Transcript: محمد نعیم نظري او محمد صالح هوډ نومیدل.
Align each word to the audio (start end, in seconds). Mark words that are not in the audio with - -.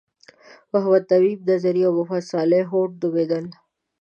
محمد 0.71 1.03
نعیم 1.11 1.39
نظري 1.49 1.81
او 1.87 1.91
محمد 1.99 2.23
صالح 2.33 2.63
هوډ 2.71 2.91
نومیدل. 3.01 3.45